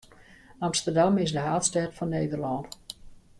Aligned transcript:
Amsterdam 0.59 1.17
is 1.23 1.31
de 1.35 1.39
haadstêd 1.45 1.91
fan 1.97 2.09
Nederlân. 2.13 2.65